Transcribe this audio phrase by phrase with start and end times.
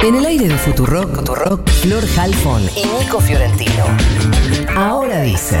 [0.00, 3.84] En el aire de Futurock, Futurock, Flor Halfon y Nico Fiorentino.
[4.76, 5.58] Ahora dicen.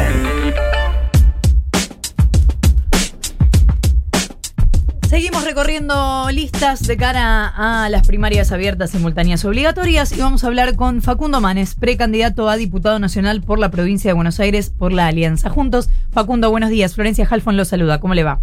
[5.08, 10.76] Seguimos recorriendo listas de cara a las primarias abiertas, simultáneas obligatorias y vamos a hablar
[10.76, 15.08] con Facundo Manes, precandidato a diputado nacional por la provincia de Buenos Aires por la
[15.08, 15.90] Alianza Juntos.
[16.12, 16.94] Facundo, buenos días.
[16.94, 17.98] Florencia Halfon lo saluda.
[17.98, 18.40] ¿Cómo le va?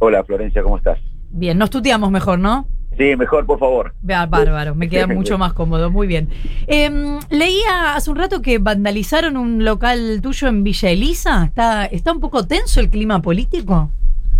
[0.00, 0.98] Hola Florencia, ¿cómo estás?
[1.30, 2.68] Bien, nos tuteamos mejor, ¿no?
[2.98, 3.94] Sí, mejor, por favor.
[4.02, 6.28] Vea, bárbaro, me queda mucho más cómodo, muy bien.
[6.66, 11.44] Em, leía hace un rato que vandalizaron un local tuyo en Villa Elisa.
[11.44, 13.90] ¿Está, ¿Está un poco tenso el clima político?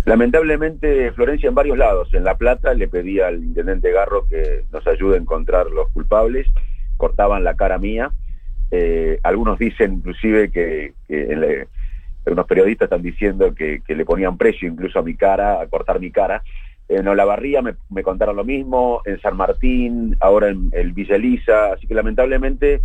[0.05, 2.13] Lamentablemente, Florencia, en varios lados.
[2.13, 6.47] En La Plata le pedí al intendente Garro que nos ayude a encontrar los culpables.
[6.97, 8.11] Cortaban la cara mía.
[8.71, 14.37] Eh, algunos dicen inclusive que, que en unos periodistas están diciendo que, que le ponían
[14.37, 16.43] precio incluso a mi cara, a cortar mi cara.
[16.89, 21.73] En Olavarría me, me contaron lo mismo, en San Martín, ahora en el Villa Elisa.
[21.73, 22.81] Así que lamentablemente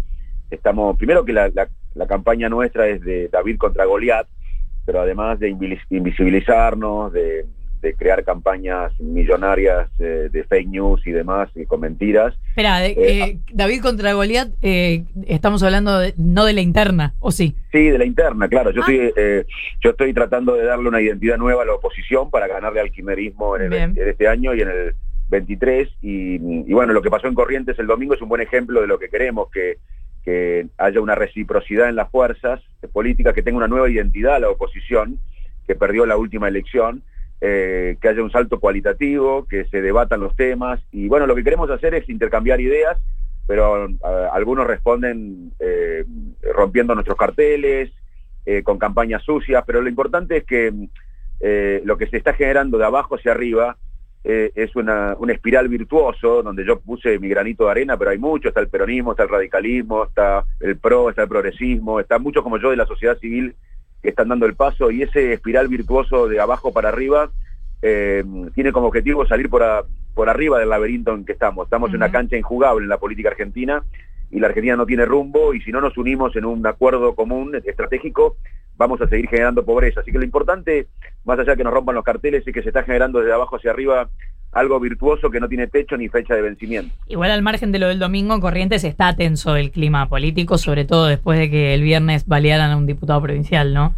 [0.51, 4.27] estamos, primero que la, la- la campaña nuestra es de David contra Goliat,
[4.85, 7.47] pero además de invis- invisibilizarnos, de,
[7.85, 12.35] de crear campañas millonarias eh, de fake news y demás, y con mentiras.
[12.49, 17.55] Espera, eh, David contra Goliat, eh, estamos hablando de- no de la interna, ¿o sí?
[17.71, 18.71] Sí, de la interna, claro.
[18.71, 18.91] Yo, Ah.
[18.91, 19.45] estoy, eh,
[19.83, 23.57] yo estoy tratando de darle una identidad nueva a la oposición para ganarle al quimerismo
[23.57, 24.95] en, el, en este año y en el
[25.29, 25.89] 23.
[26.01, 28.87] Y, y bueno, lo que pasó en Corrientes el domingo es un buen ejemplo de
[28.87, 29.77] lo que queremos, que,
[30.25, 32.61] que haya una reciprocidad en las fuerzas
[32.95, 35.19] políticas, que tenga una nueva identidad a la oposición,
[35.67, 37.03] que perdió la última elección,
[37.47, 40.81] eh, que haya un salto cualitativo, que se debatan los temas.
[40.93, 42.97] Y bueno, lo que queremos hacer es intercambiar ideas,
[43.47, 43.87] pero
[44.33, 46.07] algunos responden eh,
[46.55, 47.91] rompiendo nuestros carteles,
[48.47, 50.73] eh, con campañas sucias, pero lo importante es que
[51.41, 53.77] eh, lo que se está generando de abajo hacia arriba
[54.23, 58.19] eh, es una, una espiral virtuoso, donde yo puse mi granito de arena, pero hay
[58.19, 62.43] mucho, está el peronismo, está el radicalismo, está el PRO, está el progresismo, está muchos
[62.43, 63.55] como yo de la sociedad civil
[64.05, 67.31] que están dando el paso, y ese espiral virtuoso de abajo para arriba
[67.83, 68.23] eh,
[68.55, 69.83] tiene como objetivo salir por, a-
[70.15, 71.67] por arriba del laberinto en que estamos.
[71.67, 73.83] Estamos en una cancha injugable en la política argentina,
[74.31, 77.55] y la Argentina no tiene rumbo y si no nos unimos en un acuerdo común
[77.65, 78.37] estratégico
[78.77, 80.01] vamos a seguir generando pobreza.
[80.01, 80.89] Así que lo importante,
[81.25, 83.57] más allá de que nos rompan los carteles, es que se está generando desde abajo
[83.57, 84.09] hacia arriba
[84.55, 86.95] algo virtuoso que no tiene techo ni fecha de vencimiento.
[87.09, 90.85] Igual al margen de lo del domingo en Corrientes está tenso el clima político, sobre
[90.85, 93.95] todo después de que el viernes balearan a un diputado provincial, ¿no?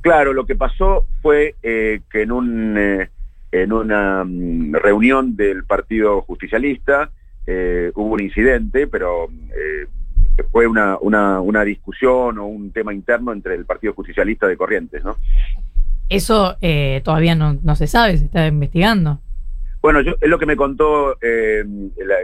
[0.00, 3.10] Claro, lo que pasó fue eh, que en un eh,
[3.52, 7.10] en una mm, reunión del Partido Justicialista
[7.46, 9.28] eh, hubo un incidente, pero
[10.50, 15.02] fue una, una, una discusión o un tema interno entre el Partido Justicialista de Corrientes,
[15.02, 15.16] ¿no?
[16.08, 19.20] Eso eh, todavía no, no se sabe, se está investigando.
[19.86, 21.64] Bueno, yo, es lo que me contó eh,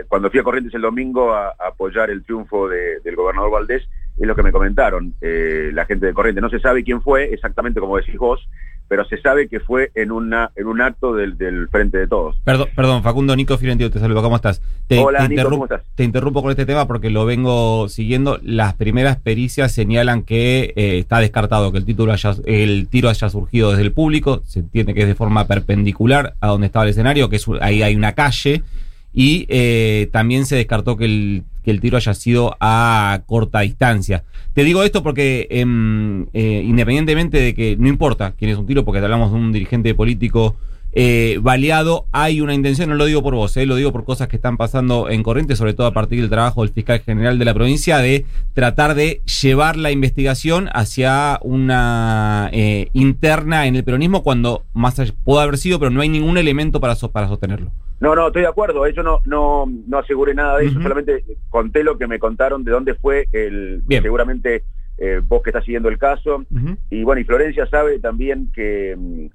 [0.08, 4.26] cuando fui a Corrientes el domingo a, apoyar el triunfo de- del gobernador Valdés, es
[4.26, 6.42] lo que me comentaron eh, la gente de Corrientes.
[6.42, 8.40] No se sabe quién fue exactamente como decís vos,
[8.88, 12.36] pero se sabe que fue en una en un acto del, del Frente de Todos.
[12.44, 14.60] Perdón, perdón, Facundo Nico Fiorentino, te saludo, ¿cómo estás?
[14.86, 15.82] Te, Hola, te Nico, ¿cómo estás?
[15.94, 18.38] te interrumpo con este tema porque lo vengo siguiendo.
[18.42, 23.30] Las primeras pericias señalan que eh, está descartado que el, título haya, el tiro haya
[23.30, 24.42] surgido desde el público.
[24.44, 27.82] Se entiende que es de forma perpendicular a donde estaba el escenario, que es, ahí
[27.82, 28.62] hay una calle.
[29.14, 34.24] Y eh, también se descartó que el, que el tiro haya sido a corta distancia.
[34.54, 38.84] Te digo esto porque em, eh, independientemente de que no importa quién es un tiro,
[38.84, 40.56] porque hablamos de un dirigente político
[40.94, 44.28] eh, baleado, hay una intención, no lo digo por vos, eh, lo digo por cosas
[44.28, 47.44] que están pasando en Corrientes, sobre todo a partir del trabajo del fiscal general de
[47.46, 52.50] la provincia, de tratar de llevar la investigación hacia una
[52.92, 56.94] interna en el peronismo cuando más puede haber sido, pero no hay ningún elemento para,
[56.94, 57.70] so- para sostenerlo.
[58.02, 58.86] No, no, estoy de acuerdo.
[58.88, 62.72] Yo no, no, no aseguré nada de eso, solamente conté lo que me contaron de
[62.72, 63.80] dónde fue el.
[63.86, 64.02] Bien.
[64.02, 64.64] Seguramente
[64.98, 66.44] eh, vos que estás siguiendo el caso.
[66.91, 69.26] Y bueno, y Florencia sabe también que, mm,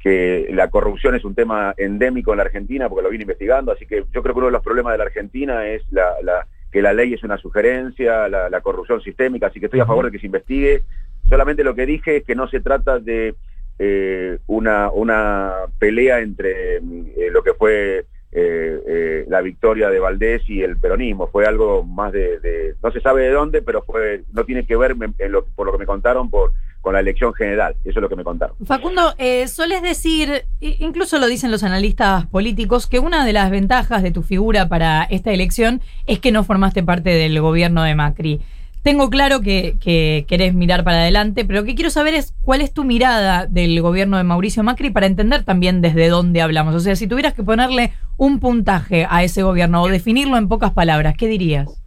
[0.00, 3.86] que la corrupción es un tema endémico en la Argentina, porque lo vine investigando, así
[3.86, 6.82] que yo creo que uno de los problemas de la Argentina es la, la- que
[6.82, 10.10] la ley es una sugerencia, la, la corrupción sistémica, así que estoy a favor de
[10.12, 10.82] que se investigue.
[11.28, 13.34] Solamente lo que dije es que no se trata de
[13.78, 19.98] eh, una, una pelea entre mm, eh, lo que fue eh, eh, la victoria de
[19.98, 21.28] Valdés y el peronismo.
[21.28, 24.94] Fue algo más de, no se sabe de dónde, pero fue no tiene que ver
[25.18, 27.76] en lo- por lo que me contaron por con la elección general.
[27.84, 28.56] Eso es lo que me contaron.
[28.66, 34.02] Facundo, eh, soles decir, incluso lo dicen los analistas políticos, que una de las ventajas
[34.02, 38.40] de tu figura para esta elección es que no formaste parte del gobierno de Macri.
[38.82, 42.60] Tengo claro que, que, querés mirar para adelante, pero lo que quiero saber es cuál
[42.60, 46.74] es tu mirada del gobierno de Mauricio Macri para entender también desde dónde hablamos.
[46.74, 50.72] O sea, si tuvieras que ponerle un puntaje a ese gobierno o definirlo en pocas
[50.72, 51.82] palabras, ¿qué dirías?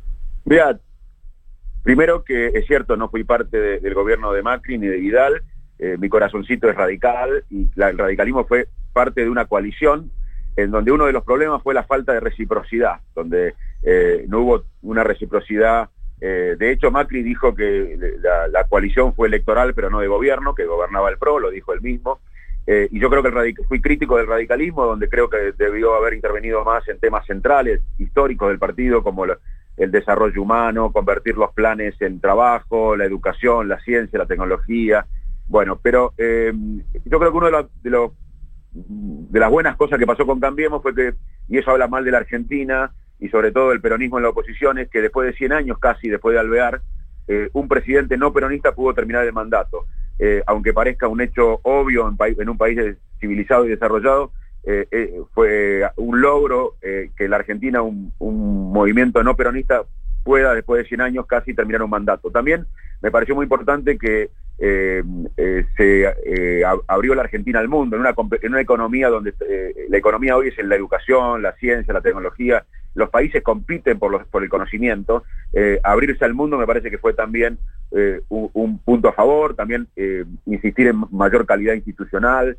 [0.45, 0.79] Mira,
[1.83, 5.43] primero que es cierto, no fui parte del gobierno de Macri ni de Vidal,
[5.77, 10.09] eh, mi corazoncito es radical y el radicalismo fue parte de una coalición
[10.55, 14.63] en donde uno de los problemas fue la falta de reciprocidad, donde eh, no hubo
[14.81, 15.89] una reciprocidad.
[16.21, 17.97] Eh, de hecho, Macri dijo que
[18.51, 21.81] la, coalición fue electoral, pero no de gobierno, que gobernaba el PRO, lo dijo él
[21.81, 22.19] mismo.
[22.67, 26.13] Eh, y yo creo que el fui crítico del radicalismo, donde creo que debió haber
[26.13, 32.01] intervenido más en temas centrales, históricos del partido, como el desarrollo humano, convertir los planes
[32.01, 35.05] en trabajo, la educación, la ciencia, la tecnología.
[35.47, 38.11] Bueno, pero yo creo que uno de los
[38.75, 41.13] de las buenas cosas que pasó con Cambiemos fue que,
[41.47, 44.77] y eso habla mal de la Argentina y sobre todo del peronismo en la oposición,
[44.77, 46.81] es que después de 100 años casi, después de Alvear,
[47.27, 49.85] eh, un presidente no peronista pudo terminar el mandato.
[50.19, 52.79] Eh, aunque parezca un hecho obvio en, en un país
[53.19, 54.31] civilizado y desarrollado,
[54.63, 59.83] eh, fue un logro que la Argentina, un, movimiento no peronista,
[60.23, 62.31] pueda después de 100 años casi terminar un mandato.
[62.31, 62.65] También
[63.01, 66.07] me pareció muy importante que se
[66.87, 69.35] abrió la Argentina al mundo, en una, en una economía donde
[69.87, 72.65] la economía hoy es en la educación, la ciencia, la tecnología,
[72.95, 75.23] los países compiten por, los, por el conocimiento,
[75.83, 77.59] abrirse al mundo me parece que fue también
[78.29, 79.87] un, punto a favor, también
[80.45, 82.57] insistir en mayor calidad institucional,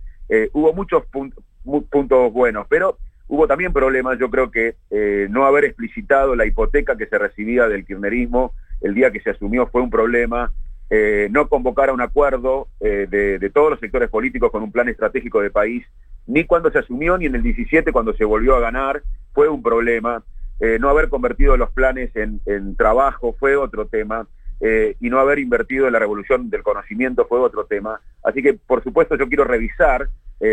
[0.52, 2.98] hubo muchos puntos buenos, pero
[3.28, 4.76] hubo también problemas, yo creo que
[5.30, 9.66] no haber explicitado la hipoteca que se recibía del kirchnerismo el día que se asumió
[9.66, 10.52] fue un problema,
[10.90, 14.88] eh, no convocar a un acuerdo eh, de, todos los sectores políticos con un plan
[14.88, 15.84] estratégico de país,
[16.26, 19.02] ni cuando se asumió, ni en el 17 cuando se volvió a ganar,
[19.36, 20.24] fue un problema.
[20.58, 22.40] Eh, no haber convertido los planes en,
[22.76, 24.26] trabajo fue otro tema.
[25.00, 28.00] y no haber invertido en la revolución del conocimiento fue otro tema.
[28.24, 30.08] Así que, por supuesto, yo quiero revisar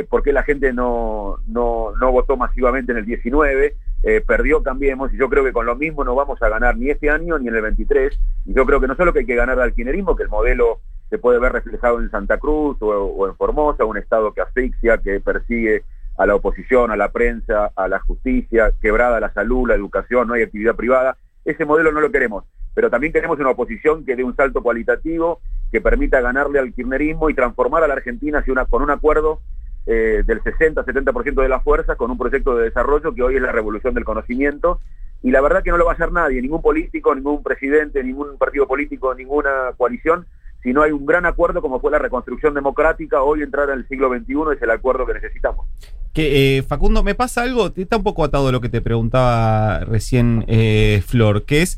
[0.10, 3.76] por qué la gente no, no, no votó masivamente en el 19
[4.06, 6.90] eh, perdió Cambiemos y yo creo que con lo mismo no vamos a ganar ni
[6.90, 9.36] este año ni en el 23 y yo creo que no solo que hay que
[9.36, 13.36] ganar al alquinerismo, que el modelo se puede ver reflejado en Santa Cruz o, en
[13.38, 15.84] Formosa, un Estado que asfixia, que persigue
[16.18, 20.34] a la oposición, a la prensa, a la justicia, quebrada la salud, la educación, no
[20.36, 24.24] hay actividad privada, ese modelo no lo queremos, pero también queremos una oposición que dé
[24.24, 28.66] un salto cualitativo, que permita ganarle al kirchnerismo y transformar a la Argentina hacia una,
[28.66, 29.42] con un acuerdo
[29.86, 33.52] eh, del 60-70% de la fuerza con un proyecto de desarrollo que hoy es la
[33.52, 34.80] revolución del conocimiento.
[35.22, 38.38] Y la verdad que no lo va a hacer nadie, ningún político, ningún presidente, ningún
[38.38, 40.26] partido político, ninguna coalición,
[40.64, 43.88] si no hay un gran acuerdo como fue la reconstrucción democrática, hoy entrar en el
[43.88, 45.68] siglo XXI es el acuerdo que necesitamos.
[46.14, 49.80] Que eh, Facundo, me pasa algo, está un poco atado a lo que te preguntaba
[49.80, 51.78] recién eh, Flor, que es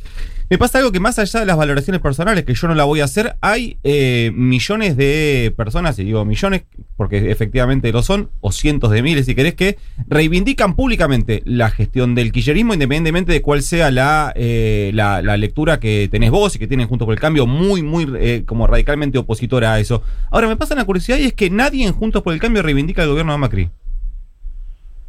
[0.49, 3.01] me pasa algo que más allá de las valoraciones personales, que yo no la voy
[3.01, 6.63] a hacer, hay eh, millones de personas, y digo millones
[6.97, 9.77] porque efectivamente lo son, o cientos de miles si querés, que
[10.07, 16.07] reivindican públicamente la gestión del quillerismo, independientemente de cuál sea la, eh, la, lectura que
[16.09, 19.73] tenés vos y que tienen junto con el cambio, muy, muy eh, como radicalmente opositora
[19.73, 20.01] a eso.
[20.31, 23.03] Ahora, me pasa una curiosidad y es que nadie en Juntos por el Cambio reivindica
[23.03, 23.69] el gobierno de Macri.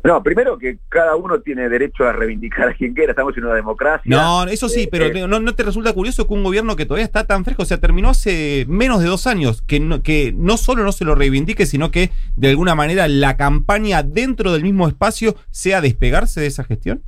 [0.07, 3.55] No, primero que cada uno tiene derecho a reivindicar a quien quiera, estamos en una
[3.55, 4.05] democracia.
[4.07, 7.25] No, eso sí, pero eh, no, te resulta curioso que un gobierno que todavía está
[7.25, 10.85] tan fresco, o sea, terminó hace menos de dos años, que no, que no solo
[10.85, 15.35] no se lo reivindique, sino que de alguna manera la campaña dentro del mismo espacio
[15.51, 17.03] sea despegarse de esa gestión?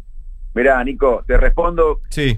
[0.54, 2.00] Mirá, Nico, te respondo.
[2.08, 2.36] Sí.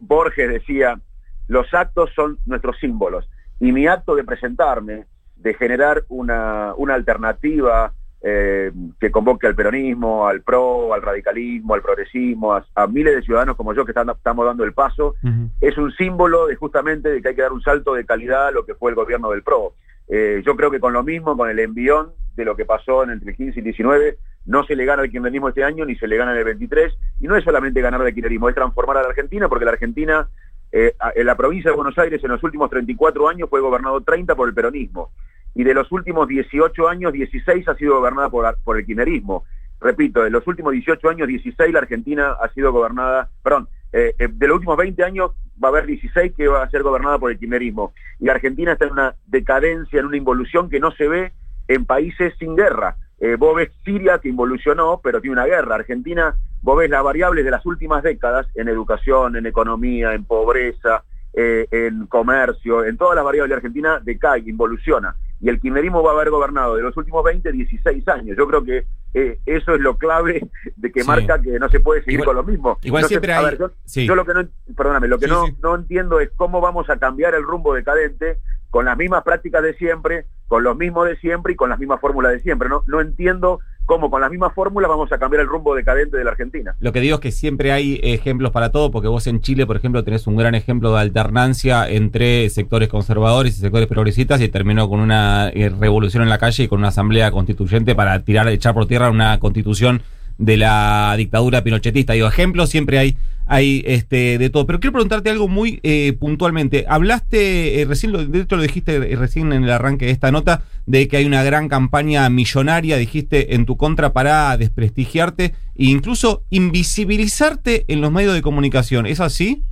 [0.00, 1.00] Borges decía,
[1.46, 3.28] los actos son nuestros símbolos.
[3.60, 10.26] Y mi acto de presentarme, de generar una, una alternativa eh, que convoque al peronismo,
[10.26, 14.64] al PRO, al radicalismo, al progresismo, a, miles de ciudadanos como yo que estamos dando
[14.64, 15.14] el paso,
[15.60, 18.50] es un símbolo de justamente de que hay que dar un salto de calidad a
[18.50, 19.74] lo que fue el gobierno del PRO.
[20.08, 23.10] Eh, yo creo que con lo mismo, con el envión de lo que pasó en
[23.10, 26.16] entre 15 y 19, no se le gana al kirchnerismo este año ni se le
[26.16, 29.08] gana en el 23, y no es solamente ganar al kirchnerismo, es transformar a la
[29.08, 30.28] Argentina, porque la Argentina,
[30.72, 34.34] eh, en la provincia de Buenos Aires en los últimos 34 años fue gobernado 30
[34.34, 35.10] por el peronismo
[35.54, 39.44] y de los últimos 18 años, 16 ha sido gobernada por, por el kirchnerismo.
[39.80, 44.28] Repito, de los últimos 18 años, 16 la Argentina ha sido gobernada, perdón, eh, eh,
[44.30, 47.30] de los últimos 20 años va a haber 16 que va a ser gobernada por
[47.30, 47.94] el kirchnerismo.
[48.18, 51.32] Y la Argentina está en una decadencia, en una involución que no se ve
[51.66, 52.96] en países sin guerra.
[53.18, 55.76] Eh, vos ves Siria que involucionó, pero tiene una guerra.
[55.76, 61.04] Argentina, vos ves las variables de las últimas décadas en educación, en economía, en pobreza,
[61.32, 65.14] en comercio, en todas las variables Argentina decae, involuciona.
[65.40, 68.36] Y el kirchnerismo va a haber gobernado de los últimos 20, 16 años.
[68.36, 71.06] Yo creo que eh, eso es lo clave de que Sí.
[71.08, 72.78] marca que no se puede seguir Igual- con lo mismo.
[72.82, 74.06] igual No siempre a hay- ver, yo, sí.
[74.06, 76.98] yo lo que no, perdóname, lo que Sí, no, no entiendo es cómo vamos a
[76.98, 78.38] cambiar el rumbo decadente
[78.70, 82.00] con las mismas prácticas de siempre, con los mismos de siempre y con las mismas
[82.00, 82.68] fórmulas de siempre.
[82.68, 86.24] No, no entiendo cómo con las mismas fórmulas vamos a cambiar el rumbo decadente de
[86.24, 86.74] la Argentina.
[86.80, 89.76] Lo que digo es que siempre hay ejemplos para todo, porque vos en Chile, por
[89.76, 94.88] ejemplo, tenés un gran ejemplo de alternancia entre sectores conservadores y sectores progresistas y terminó
[94.88, 98.74] con una eh, revolución en la calle y con una asamblea constituyente para tirar, echar
[98.74, 100.02] por tierra una constitución
[100.36, 102.14] de la dictadura pinochetista.
[102.14, 103.16] Digo, ejemplos siempre hay,
[103.52, 104.64] hay este, de todo.
[104.64, 106.86] Pero quiero preguntarte algo muy eh, puntualmente.
[106.88, 110.30] Hablaste, eh, recién lo, de hecho lo dijiste eh, recién en el arranque de esta
[110.30, 115.84] nota, de que hay una gran campaña millonaria, dijiste, en tu contra para desprestigiarte e
[115.86, 119.06] incluso invisibilizarte en los medios de comunicación.
[119.06, 119.64] ¿Es así?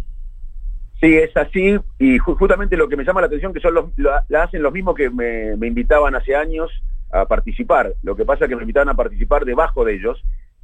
[1.00, 3.84] Sí, es así, y ju- justamente lo que me llama la atención que son los,
[3.96, 6.68] la, la hacen los mismos que me, me invitaban hace años
[7.12, 7.94] a participar.
[8.02, 10.20] Lo que pasa es que me invitaban a participar debajo de ellos,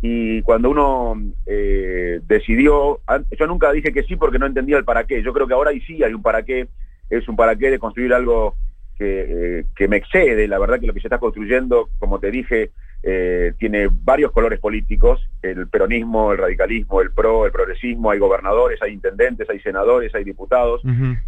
[0.07, 1.15] y cuando uno
[1.47, 3.01] eh, decidió,
[3.39, 5.23] yo nunca dije que sí porque no entendía el para qué.
[5.23, 6.69] Yo creo que ahora y sí hay un para qué,
[7.09, 8.55] es un para qué de construir algo
[8.99, 10.47] que, eh, que me excede.
[10.47, 12.71] La verdad que lo que se está construyendo, como te dije,
[13.03, 18.83] eh, tiene varios colores políticos, el peronismo, el radicalismo, el pro, el progresismo, hay gobernadores,
[18.83, 20.83] hay intendentes, hay senadores, hay diputados.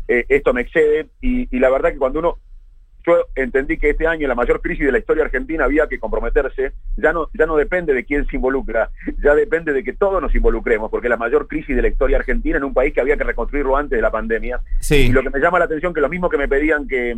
[0.07, 2.41] Eh, esto me excede y, y la verdad que cuando uno,
[3.07, 6.73] yo entendí que este año la mayor crisis de la historia argentina había que comprometerse,
[6.97, 8.91] ya no, ya no depende de quién se involucra,
[9.23, 12.57] ya depende de que todos nos involucremos, porque la mayor crisis de la historia argentina
[12.57, 14.61] en un país que había que reconstruirlo antes de la pandemia.
[14.81, 15.07] Sí.
[15.07, 17.17] Y lo que me llama la atención que los mismos que me pedían que,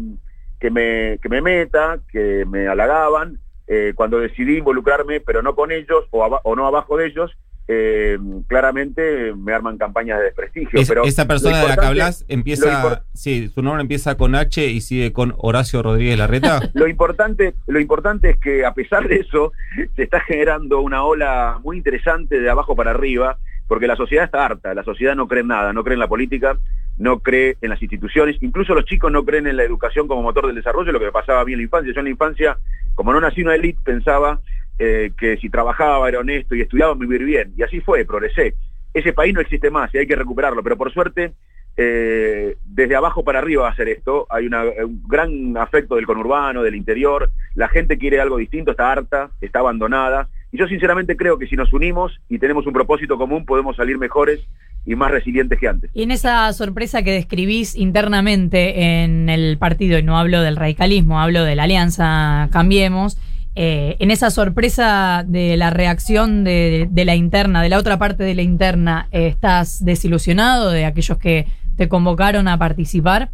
[0.60, 5.72] que, me, que me meta, que me halagaban, eh, cuando decidí involucrarme, pero no con
[5.72, 7.36] ellos o, o no abajo de ellos,
[7.70, 10.80] eh, claramente me arman campañas de desprestigio.
[10.80, 14.66] Es- pero esa persona de la que hablas empieza, sí, su nombre empieza con H
[14.66, 16.60] y sigue con Horacio Rodríguez Larreta.
[16.74, 19.52] Lo importante, lo importante es que a pesar de eso,
[19.96, 24.46] se está generando una ola muy interesante de abajo para arriba, porque la sociedad está
[24.46, 26.58] harta, la sociedad no cree en nada, no cree en la política,
[26.96, 30.46] no cree en las instituciones, incluso los chicos no creen en la educación como motor
[30.46, 31.92] del desarrollo, lo que me pasaba a mí en la infancia.
[31.92, 32.58] Yo en la infancia,
[32.94, 34.40] como no nací una élite, pensaba
[34.78, 37.52] eh, que si trabajaba, era honesto y estudiaba, me vivir bien.
[37.56, 38.54] Y así fue, progresé.
[38.94, 41.32] Ese país no existe más y hay que recuperarlo, pero por suerte
[41.80, 44.26] eh, desde abajo para arriba va a ser esto.
[44.30, 47.30] Hay una- un gran afecto del conurbano, del interior.
[47.54, 50.28] La gente quiere algo distinto, está harta, está abandonada.
[50.50, 53.96] Y yo sinceramente creo que si nos unimos y tenemos un propósito común, podemos salir
[53.96, 54.40] mejores
[54.86, 55.90] y más resilientes que antes.
[55.94, 61.20] Y en esa sorpresa que describís internamente en el partido, y no hablo del radicalismo,
[61.20, 63.18] hablo de la alianza Cambiemos,
[63.54, 68.34] eh, en esa sorpresa de la reacción de, la interna, de la otra parte de
[68.34, 73.30] la interna, eh, ¿estás desilusionado de aquellos que te convocaron a participar?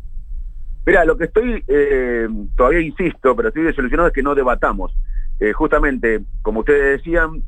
[0.86, 4.96] Mira, lo que estoy, eh, todavía insisto, pero estoy desilusionado es que no debatamos.
[5.54, 7.42] Justamente, como ustedes decían,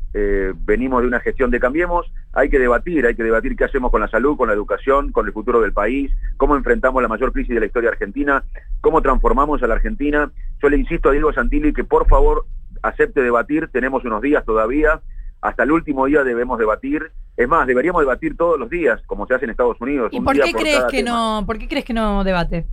[0.66, 4.02] venimos de una gestión de Cambiemos, hay que debatir, hay que debatir qué hacemos con
[4.02, 7.54] la salud, con la educación, con el futuro del país, cómo enfrentamos la mayor crisis
[7.54, 8.44] de la historia argentina,
[8.82, 10.30] cómo transformamos a la Argentina.
[10.60, 12.44] Yo le insisto a Diego Santilli que por favor
[12.82, 15.00] acepte debatir, tenemos unos días todavía,
[15.40, 17.10] hasta el último día debemos debatir.
[17.36, 20.10] Es más, deberíamos debatir todos los días, como se hace en Estados Unidos.
[20.12, 21.10] ¿Y un por día qué crees cada que tema.
[21.40, 22.66] no, por qué crees que no debate?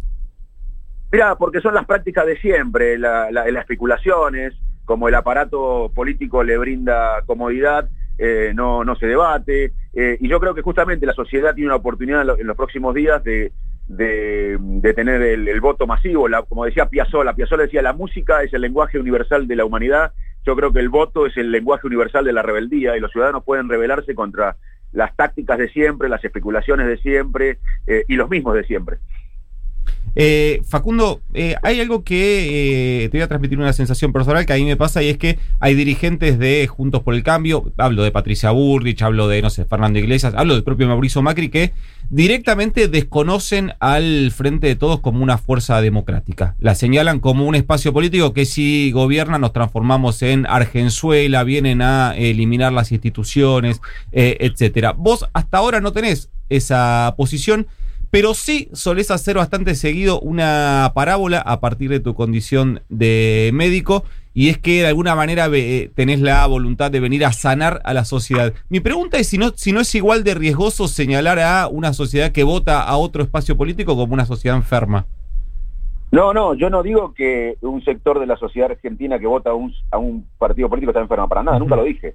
[1.12, 4.54] Mira, porque son las prácticas de siempre, la- la- las especulaciones,
[4.86, 9.74] como el aparato político le brinda comodidad, eh, no, no se debate.
[9.96, 12.58] eh, y yo creo que justamente la sociedad tiene una oportunidad en, lo- en los
[12.58, 13.52] próximos días de,
[13.88, 16.28] de- de tener el, el voto masivo.
[16.28, 20.14] La- como decía Piazzolla, Piazzolla decía, la música es el lenguaje universal de la humanidad.
[20.46, 23.44] Yo creo que el voto es el lenguaje universal de la rebeldía y los ciudadanos
[23.44, 24.58] pueden rebelarse contra
[24.92, 28.98] las tácticas de siempre, las especulaciones de siempre eh, y los mismos de siempre.
[30.16, 34.54] Eh, Facundo, eh, hay algo que eh, te voy a transmitir una sensación personal que
[34.54, 38.04] a mí me pasa y es que hay dirigentes de Juntos por el Cambio, hablo
[38.04, 41.74] de Patricia Burrich, hablo de, no sé, Fernando Iglesias, hablo del propio Mauricio Macri, que
[42.10, 46.56] directamente desconocen al Frente de Todos como una fuerza democrática.
[46.60, 52.16] La señalan como un espacio político que si gobierna nos transformamos en Argenzuela, vienen a
[52.16, 54.94] eliminar las instituciones, eh, etcétera.
[54.94, 57.68] Vos hasta ahora no tenés esa posición
[58.14, 64.04] pero sí solés hacer bastante seguido una parábola a partir de tu condición de médico
[64.36, 67.92] y es que de alguna manera ve- tenés la voluntad de venir a sanar a
[67.96, 68.54] la sociedad.
[68.70, 72.32] Mi pregunta es si no, si no es igual de riesgoso señalar a una sociedad
[72.32, 75.08] que vota a otro espacio político como una sociedad enferma.
[76.12, 79.54] No, no, yo no digo que un sector de la sociedad argentina que vota a
[79.56, 82.14] un, a un partido político está enferma para nada, nunca lo dije.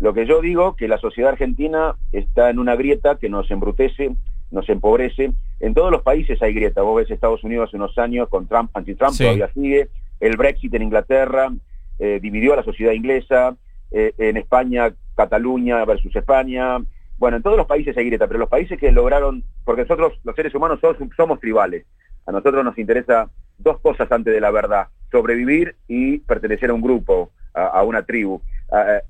[0.00, 4.10] Lo que yo digo que la sociedad argentina está en una grieta que nos embrutece,
[4.56, 5.32] nos empobrece.
[5.60, 6.82] En todos los países hay grieta.
[6.82, 9.22] Vos ves Estados Unidos hace unos años con Trump, anti-Trump, Sí.
[9.24, 9.88] todavía sigue.
[10.18, 11.52] el Brexit en Inglaterra
[11.98, 13.54] eh, dividió a la sociedad inglesa,
[13.90, 16.78] eh, en España, Cataluña versus España,
[17.18, 20.34] bueno, en todos los países hay grieta, pero los países que lograron, porque nosotros los
[20.34, 21.84] seres humanos somos, somos tribales,
[22.26, 26.80] a nosotros nos interesa dos cosas antes de la verdad, sobrevivir y pertenecer a un
[26.80, 28.40] grupo, a, una tribu.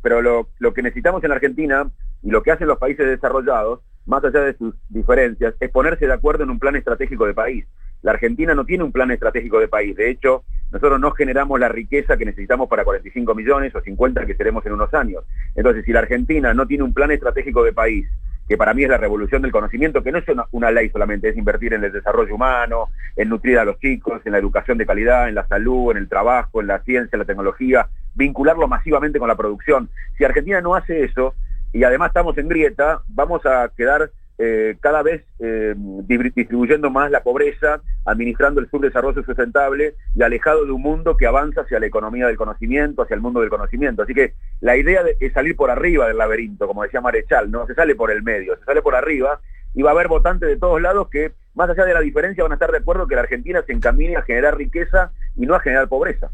[0.02, 1.88] pero lo, lo, que necesitamos en Argentina
[2.22, 6.12] y lo que hacen los países desarrollados, más allá de sus diferencias, es ponerse de
[6.12, 7.66] acuerdo en un plan estratégico de país.
[8.02, 11.68] La Argentina no tiene un plan estratégico de país, de hecho, nosotros no generamos la
[11.68, 15.24] riqueza que necesitamos para 45 millones o 50 que seremos en unos años.
[15.54, 18.06] Entonces, si la Argentina no tiene un plan estratégico de país,
[18.48, 21.36] que para mí es la revolución del conocimiento, que no es una, ley solamente, es
[21.36, 25.28] invertir en el desarrollo humano, en nutrir a los chicos, en la educación de calidad,
[25.28, 29.28] en la salud, en el trabajo, en la ciencia, en la tecnología, vincularlo masivamente con
[29.28, 29.88] la producción.
[30.16, 31.34] Si Argentina no hace eso,
[31.72, 35.74] y además estamos en grieta, vamos a quedar eh, cada vez eh,
[36.06, 41.62] distribuyendo más la pobreza, administrando el subdesarrollo sustentable y alejado de un mundo que avanza
[41.62, 44.02] hacia la economía del conocimiento, hacia el mundo del conocimiento.
[44.02, 47.74] Así que la idea es salir por arriba del laberinto, como decía Marechal, no se
[47.74, 49.40] sale por el medio, se sale por arriba
[49.74, 52.52] y va a haber votantes de todos lados que, más allá de la diferencia, van
[52.52, 55.60] a estar de acuerdo que la Argentina se encamine a generar riqueza y no a
[55.60, 56.30] generar pobreza.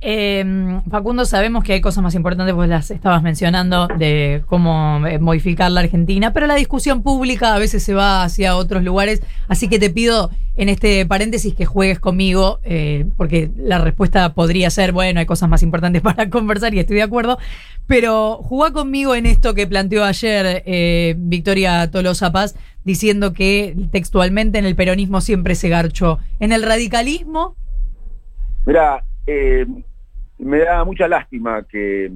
[0.00, 5.18] Eh, Facundo, sabemos que hay cosas más importantes, pues las estabas mencionando, de cómo eh,
[5.18, 9.68] modificar la Argentina, pero la discusión pública a veces se va hacia otros lugares, así
[9.68, 14.92] que te pido en este paréntesis que juegues conmigo, eh, porque la respuesta podría ser,
[14.92, 17.38] bueno, hay cosas más importantes para conversar y estoy de acuerdo,
[17.86, 24.58] pero jugá conmigo en esto que planteó ayer eh, Victoria Tolosa Paz, diciendo que textualmente
[24.58, 26.18] en el peronismo siempre se garchó.
[26.38, 27.56] ¿En el radicalismo?
[28.66, 29.66] Mira, eh,
[30.38, 32.10] me da mucha lástima que,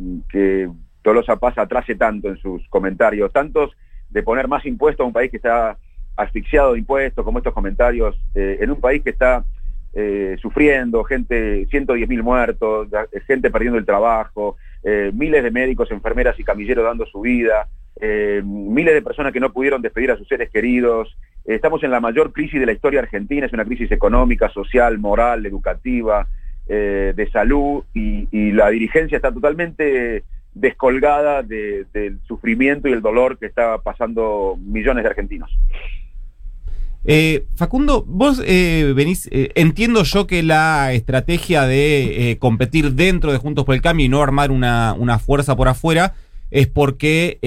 [1.02, 3.70] Tolosa Paz atrase tanto en sus comentarios, tantos
[4.10, 5.78] de poner más impuestos a un país que está
[6.16, 9.44] asfixiado de impuestos, como estos comentarios, eh, en un país que está
[9.94, 12.88] eh, sufriendo, gente, 110 mil muertos,
[13.26, 17.68] gente perdiendo el trabajo, eh, miles de médicos, enfermeras y camilleros dando su vida,
[18.44, 21.16] miles de personas que no pudieron despedir a sus seres queridos.
[21.44, 25.44] estamos en la mayor crisis de la historia argentina, es una crisis económica, social, moral,
[25.46, 26.28] educativa,
[26.70, 30.22] eh, de salud y, la dirigencia está totalmente
[30.52, 35.50] descolgada del sufrimiento y el dolor que está pasando millones de argentinos.
[37.04, 43.64] Eh, Facundo, vos eh, venís, entiendo yo que la estrategia de competir dentro de Juntos
[43.64, 46.14] por el Cambio y no armar una, una fuerza por afuera
[46.50, 47.38] es porque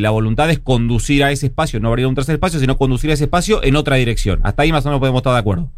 [0.00, 3.14] la voluntad es conducir a ese espacio, no abrir un tercer espacio, sino conducir a
[3.14, 4.40] ese espacio en otra dirección.
[4.44, 5.70] Hasta ahí más o menos podemos estar de acuerdo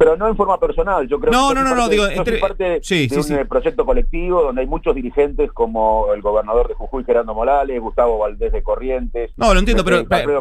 [0.00, 1.06] pero no en forma personal.
[1.06, 2.38] Yo creo no, que no, no, no, digo, entre...
[2.38, 7.34] parte de un proyecto colectivo donde hay muchos dirigentes como el gobernador de Jujuy, Gerardo
[7.34, 9.30] Morales, Gustavo Valdés de Corrientes.
[9.36, 10.40] No, lo entiendo, pero, pero,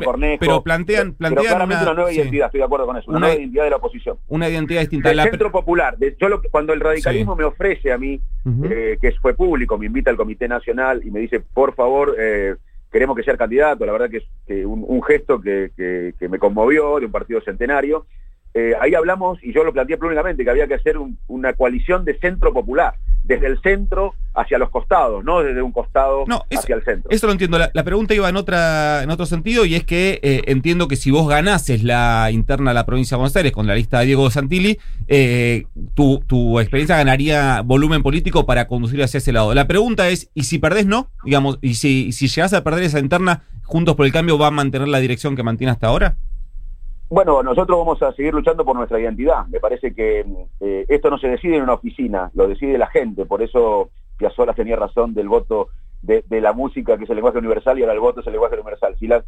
[0.63, 3.69] plantean, plantean claramente una, nueva identidad, estoy de acuerdo con eso, una, nueva identidad de
[3.71, 4.17] la oposición.
[4.29, 5.09] Una identidad distinta.
[5.09, 5.23] Del la...
[5.23, 5.97] Centro Popular.
[5.99, 8.17] yo lo, cuando el radicalismo me ofrece a mí,
[8.63, 12.55] eh, que fue público, me invita al Comité Nacional y me dice, por favor, eh,
[12.89, 15.71] queremos que sea candidato, la verdad que es un, gesto que,
[16.17, 18.05] que me conmovió de un partido centenario.
[18.53, 22.17] Eh, ahí hablamos, y yo lo planteé públicamente, que había que hacer una coalición de
[22.17, 27.11] centro popular, desde el centro hacia los costados, no desde un costado hacia el centro.
[27.11, 27.59] Eso lo entiendo.
[27.59, 31.11] La, pregunta iba en otra en otro sentido, y es que eh, entiendo que si
[31.11, 34.29] vos ganases la interna de la provincia de Buenos Aires con la lista de Diego
[34.31, 39.53] Santilli, eh, tu, tu, experiencia ganaría volumen político para conducir hacia ese lado.
[39.53, 41.11] La pregunta es, ¿y si perdés no?
[41.23, 44.51] Digamos, y si, si llegás a perder esa interna, Juntos por el Cambio va a
[44.51, 46.17] mantener la dirección que mantiene hasta ahora?
[47.09, 49.47] Bueno, nosotros vamos a seguir luchando por nuestra identidad.
[49.47, 50.23] Me parece que
[50.59, 53.25] eh, esto no se decide en una oficina, lo decide la gente.
[53.25, 55.69] Por eso Piazzolla tenía razón del voto
[56.03, 58.55] de, la música, que es el lenguaje universal, y ahora el voto es el lenguaje
[58.55, 58.95] universal.
[58.99, 59.23] Si la,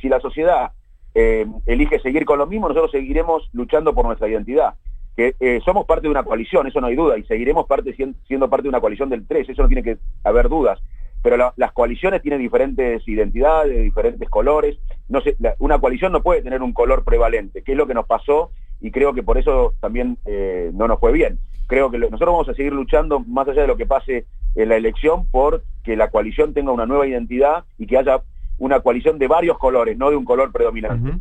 [0.00, 0.72] si la sociedad
[1.14, 4.74] eh, elige seguir con lo mismo, nosotros seguiremos luchando por nuestra identidad.
[5.16, 7.94] Que eh, somos parte de una coalición, eso no hay duda, y seguiremos parte,
[8.26, 10.80] siendo parte de una coalición del 3, eso no tiene que haber dudas
[11.24, 14.76] pero las coaliciones tienen diferentes identidades, diferentes colores.
[15.08, 18.06] No sé, una coalición no puede tener un color prevalente, que es lo que nos
[18.06, 21.38] pasó y creo que por eso también eh, no nos fue bien.
[21.66, 24.76] Creo que nosotros vamos a seguir luchando más allá de lo que pase en la
[24.76, 28.22] elección por que la coalición tenga una nueva identidad y que haya
[28.58, 31.18] una coalición de varios colores, no de un color predominante.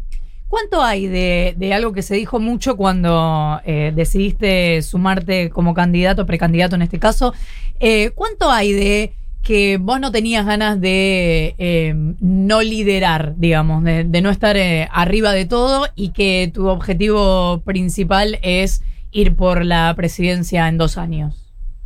[0.49, 6.75] ¿Cuánto hay de, algo que se dijo mucho cuando eh, decidiste sumarte como candidato, precandidato
[6.75, 7.33] en este caso?
[7.79, 14.21] Eh, ¿Cuánto hay de que vos no tenías ganas de eh, no liderar, digamos, de,
[14.21, 19.93] no estar eh, arriba de todo y que tu objetivo principal es ir por la
[19.95, 21.43] presidencia en dos años.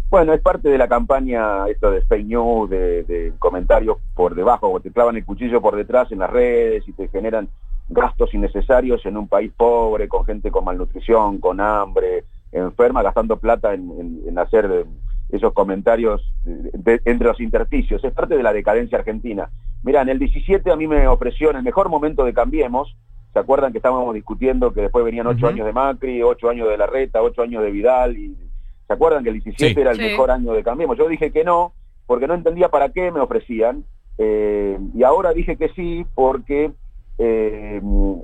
[0.10, 4.92] Bueno, es parte de la campaña esto de fake news, de, comentarios por debajo, te
[4.92, 7.50] clavan el cuchillo por detrás en las redes y te generan
[7.90, 13.74] gastos innecesarios en un país pobre, con gente con malnutrición, con hambre, enferma gastando plata
[13.74, 14.86] en, hacer
[15.30, 16.22] esos comentarios
[16.84, 18.04] entre los intersticios.
[18.04, 19.50] Es parte de la decadencia argentina.
[19.84, 22.96] Mira, en el 17 a mí me ofreció en el mejor momento de Cambiemos,
[23.34, 26.78] ¿se acuerdan que estábamos discutiendo que después venían ocho años de Macri, ocho años de
[26.78, 28.18] Larreta, ocho años de Vidal?
[28.18, 28.36] y
[28.88, 30.98] ¿Se acuerdan que el 17 era el mejor año de Cambiemos?
[30.98, 31.74] Yo dije que no,
[32.06, 33.84] porque no entendía para qué me ofrecían.
[34.18, 36.72] Eh, y ahora dije que sí, porque
[37.18, 37.82] eh,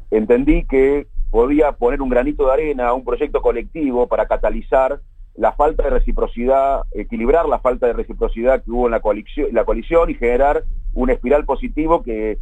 [0.09, 4.99] entendí que podía poner un granito de arena a un proyecto colectivo para catalizar
[5.35, 9.65] la falta de reciprocidad, equilibrar la falta de reciprocidad que hubo en la coalición, la
[9.65, 12.37] coalición y generar un espiral positivo que,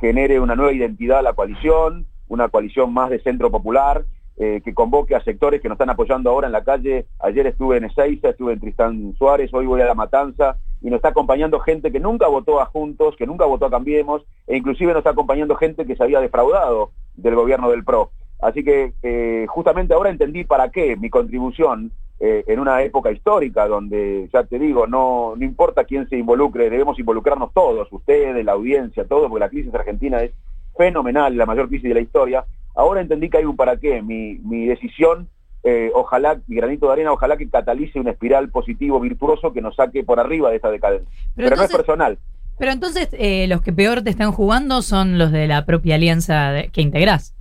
[0.00, 4.06] genere una nueva identidad a la coalición, una coalición más de centro popular,
[4.38, 7.04] eh, que convoque a sectores que nos están apoyando ahora en la calle.
[7.20, 10.96] Ayer estuve en Ezeiza, estuve en Tristán Suárez, hoy voy a La Matanza y nos
[10.96, 14.92] está acompañando gente que nunca votó a Juntos, que nunca votó a Cambiemos, e inclusive
[14.92, 18.10] nos está acompañando gente que se había defraudado del gobierno del PRO.
[18.40, 23.66] Así que eh, justamente ahora entendí para qué mi contribución eh, en una época histórica
[23.66, 28.52] donde, ya te digo, no, no importa quién se involucre, debemos involucrarnos todos, ustedes, la
[28.52, 30.32] audiencia, todos, porque la crisis argentina es
[30.76, 34.02] fenomenal, la mayor crisis de la historia, Ahora entendí que hay un para qué.
[34.02, 35.28] Mi, mi decisión,
[35.62, 39.76] eh, ojalá, mi granito de arena, ojalá que catalice una espiral positivo, virtuoso, que nos
[39.76, 41.08] saque por arriba de esta decadencia.
[41.36, 42.18] Pero, no es personal.
[42.58, 46.52] Pero entonces, eh, los que peor te están jugando son los de la propia alianza
[46.72, 47.34] que integrás.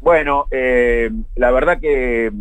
[0.00, 2.32] Bueno, eh, la verdad que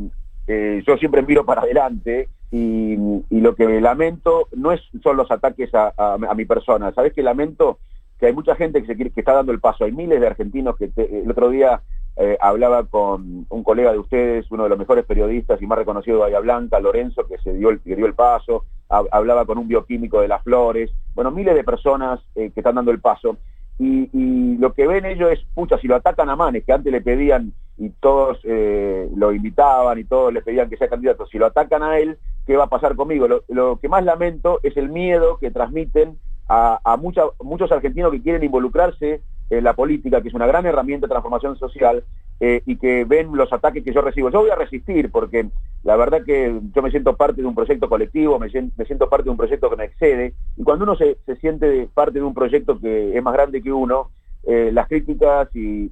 [0.85, 2.97] yo siempre miro para adelante y,
[3.29, 6.91] lo que lamento no es, son los ataques a, mi persona.
[6.93, 7.79] ¿Sabes qué lamento?
[8.19, 9.85] que hay mucha gente que, se que está dando el paso.
[9.85, 11.81] Hay miles de argentinos que el otro día
[12.17, 16.17] eh, hablaba con un colega de ustedes, uno de los mejores periodistas y más reconocido
[16.17, 20.19] de Bahía Blanca, Lorenzo, que se dio el, dio el paso, hablaba con un bioquímico
[20.19, 23.37] de las flores, bueno, miles de personas eh, que están dando el paso.
[23.77, 26.99] Y, lo que ven ellos es, pucha, si lo atacan a Manes, que antes le
[26.99, 31.47] pedían y todos eh, lo invitaban y todos le pedían que sea candidato, si lo
[31.47, 33.27] atacan a él, ¿qué va a pasar conmigo?
[33.47, 36.17] lo que más lamento es el miedo que transmiten
[36.49, 41.11] a, muchos argentinos que quieren involucrarse en la política, que es una gran herramienta de
[41.11, 42.03] transformación social,
[42.39, 44.29] eh, y que ven los ataques que yo recibo.
[44.29, 45.49] Yo voy a resistir porque
[45.83, 49.31] la verdad que yo me siento parte de un proyecto colectivo, me siento, parte de
[49.31, 53.15] un proyecto que me excede, y cuando uno se, siente parte de un proyecto que
[53.15, 54.09] es más grande que uno,
[54.43, 55.91] eh, las críticas y,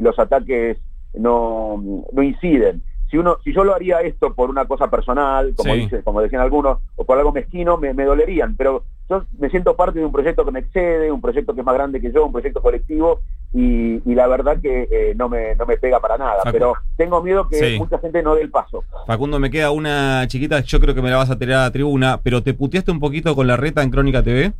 [0.00, 0.78] los ataques
[1.14, 5.74] no, no inciden si uno, si yo lo haría esto por una cosa personal, como
[5.74, 9.98] dice, como decían algunos, o por algo mezquino, me, dolerían, pero yo me siento parte
[9.98, 12.32] de un proyecto que me excede, un proyecto que es más grande que yo, un
[12.32, 13.20] proyecto colectivo,
[13.52, 17.46] y, la verdad que eh, no, me, no me pega para nada, pero tengo miedo
[17.50, 18.82] que mucha gente no dé el paso.
[19.06, 21.70] Facundo, me queda una chiquita, yo creo que me la vas a tirar a la
[21.70, 24.54] tribuna, pero ¿te puteaste un poquito con la reta en Crónica TV?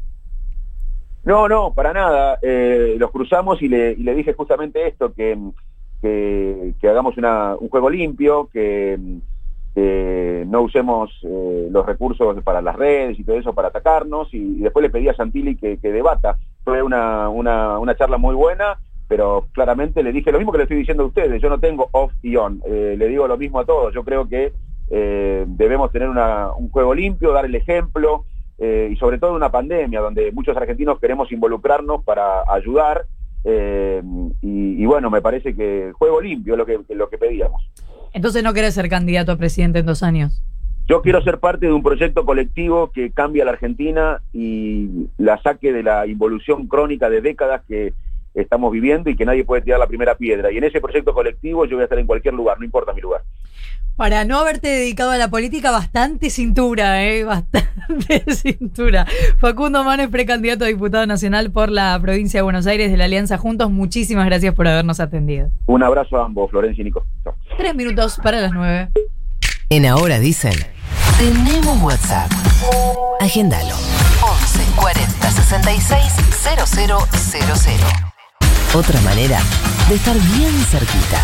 [1.25, 2.38] No, no, para nada.
[2.43, 5.38] Eh, los cruzamos y le, y le dije justamente esto, que
[6.03, 8.99] que, hagamos un juego limpio, que,
[10.47, 14.83] no usemos eh, los recursos para las redes y todo eso para atacarnos, y, después
[14.83, 16.37] le pedí a Santilli que, debata.
[16.65, 20.79] Fue una, una, charla muy buena, pero claramente le dije lo mismo que le estoy
[20.79, 23.65] diciendo a ustedes, yo no tengo off y on, eh, le digo lo mismo a
[23.65, 24.53] todos, yo creo que
[24.91, 28.25] eh, debemos tener un juego limpio, dar el ejemplo,
[28.59, 33.07] y sobre todo una pandemia donde muchos argentinos queremos involucrarnos para ayudar
[33.44, 34.02] eh,
[34.40, 37.62] y, bueno, me parece que juego limpio es lo que, lo que pedíamos.
[38.12, 40.42] Entonces no querés ser candidato a presidente en dos años.
[40.88, 45.40] Yo quiero ser parte de un proyecto colectivo que cambie a la Argentina y la
[45.40, 47.94] saque de la involución crónica de décadas que
[48.35, 50.50] estamos viviendo y que nadie puede tirar la primera piedra.
[50.50, 53.00] Y en ese proyecto colectivo yo voy a estar en cualquier lugar, no importa mi
[53.00, 53.22] lugar.
[54.03, 57.23] Para no haberte dedicado a la política, bastante cintura, ¿eh?
[57.25, 59.07] Bastante cintura.
[59.38, 63.38] Facundo Manes, precandidato a diputado nacional por la provincia de Buenos Aires de la Alianza
[63.38, 65.51] Juntos, muchísimas gracias por habernos atendido.
[65.67, 67.07] Un abrazo a ambos, Florencia y Nico.
[67.57, 68.88] Tres minutos para las nueve.
[69.71, 70.55] En Ahora dicen,
[71.17, 72.29] tenemos WhatsApp.
[73.21, 73.77] Agendalo.
[74.21, 76.12] 11 40 66
[76.75, 77.79] 000.
[78.75, 79.38] Otra manera
[79.88, 81.21] de estar bien cerquita.